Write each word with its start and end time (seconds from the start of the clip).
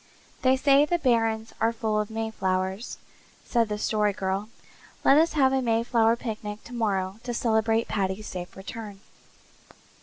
"They 0.41 0.57
say 0.57 0.83
the 0.83 0.97
barrens 0.97 1.53
are 1.61 1.71
full 1.71 1.99
of 1.99 2.09
mayflowers," 2.09 2.97
said 3.45 3.69
the 3.69 3.77
Story 3.77 4.13
Girl. 4.13 4.49
"Let 5.05 5.15
us 5.19 5.33
have 5.33 5.53
a 5.53 5.61
mayflower 5.61 6.15
picnic 6.15 6.63
tomorrow 6.63 7.19
to 7.21 7.35
celebrate 7.35 7.87
Paddy's 7.87 8.25
safe 8.25 8.57
return." 8.57 9.01